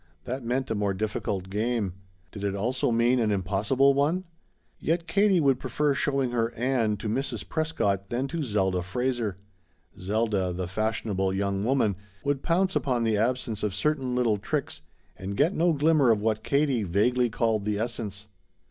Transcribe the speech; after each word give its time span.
That 0.23 0.43
meant 0.43 0.71
a 0.71 0.73
more 0.73 0.95
difficult 0.95 1.47
game. 1.51 1.93
Did 2.31 2.43
it 2.43 2.55
also 2.55 2.89
mean 2.89 3.19
an 3.19 3.29
impossible 3.29 3.93
one? 3.93 4.23
Yet 4.79 5.05
Katie 5.05 5.39
would 5.39 5.59
prefer 5.59 5.93
showing 5.93 6.31
her 6.31 6.51
Ann 6.55 6.97
to 6.97 7.07
Mrs. 7.07 7.47
Prescott 7.47 8.09
than 8.09 8.27
to 8.29 8.41
Zelda 8.41 8.81
Fraser. 8.81 9.37
Zelda, 9.99 10.53
the 10.53 10.67
fashionable 10.67 11.31
young 11.35 11.63
woman, 11.63 11.97
would 12.23 12.41
pounce 12.41 12.75
upon 12.75 13.03
the 13.03 13.15
absence 13.17 13.61
of 13.61 13.75
certain 13.75 14.15
little 14.15 14.37
tricks 14.39 14.81
and 15.17 15.37
get 15.37 15.53
no 15.53 15.71
glimmer 15.71 16.09
of 16.09 16.19
what 16.19 16.43
Katie 16.43 16.81
vaguely 16.81 17.29
called 17.29 17.63
the 17.65 17.77
essence. 17.77 18.25